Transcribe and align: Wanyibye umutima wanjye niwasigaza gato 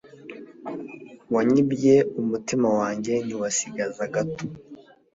Wanyibye 1.33 1.95
umutima 2.21 2.67
wanjye 2.79 3.13
niwasigaza 3.25 4.03
gato 4.13 4.43